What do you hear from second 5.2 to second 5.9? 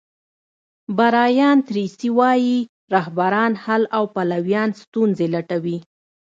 لټوي.